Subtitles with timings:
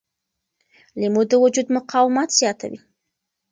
[0.99, 2.79] لیمو د وجود مقاومت زیاتوي.